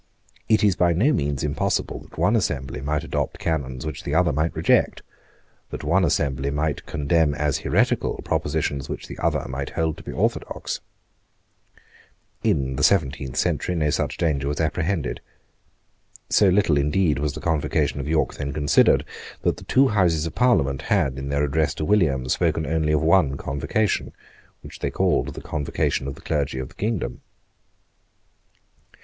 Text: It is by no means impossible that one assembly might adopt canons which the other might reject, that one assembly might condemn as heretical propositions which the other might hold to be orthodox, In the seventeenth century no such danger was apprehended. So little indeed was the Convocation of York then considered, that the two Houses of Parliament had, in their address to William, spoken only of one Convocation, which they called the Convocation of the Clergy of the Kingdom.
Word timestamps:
It 0.49 0.63
is 0.63 0.75
by 0.75 0.93
no 0.93 1.13
means 1.13 1.43
impossible 1.43 1.99
that 1.99 2.17
one 2.17 2.35
assembly 2.35 2.81
might 2.81 3.03
adopt 3.03 3.37
canons 3.37 3.85
which 3.85 4.01
the 4.03 4.15
other 4.15 4.33
might 4.33 4.55
reject, 4.55 5.03
that 5.69 5.83
one 5.83 6.03
assembly 6.03 6.49
might 6.49 6.87
condemn 6.87 7.35
as 7.35 7.59
heretical 7.59 8.19
propositions 8.23 8.89
which 8.89 9.07
the 9.07 9.19
other 9.19 9.47
might 9.47 9.69
hold 9.69 9.97
to 9.97 10.03
be 10.03 10.11
orthodox, 10.11 10.79
In 12.43 12.77
the 12.77 12.83
seventeenth 12.83 13.35
century 13.37 13.75
no 13.75 13.91
such 13.91 14.17
danger 14.17 14.47
was 14.47 14.59
apprehended. 14.59 15.21
So 16.31 16.49
little 16.49 16.77
indeed 16.79 17.19
was 17.19 17.33
the 17.33 17.39
Convocation 17.39 17.99
of 17.99 18.07
York 18.07 18.33
then 18.33 18.53
considered, 18.53 19.05
that 19.43 19.57
the 19.57 19.63
two 19.65 19.89
Houses 19.89 20.25
of 20.25 20.33
Parliament 20.33 20.81
had, 20.81 21.19
in 21.19 21.29
their 21.29 21.43
address 21.43 21.75
to 21.75 21.85
William, 21.85 22.27
spoken 22.27 22.65
only 22.65 22.91
of 22.91 23.03
one 23.03 23.37
Convocation, 23.37 24.13
which 24.61 24.79
they 24.79 24.89
called 24.89 25.35
the 25.35 25.41
Convocation 25.41 26.07
of 26.07 26.15
the 26.15 26.21
Clergy 26.21 26.57
of 26.57 26.69
the 26.69 26.73
Kingdom. 26.73 27.21